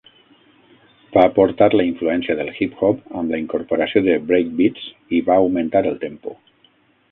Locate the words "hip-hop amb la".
2.63-3.41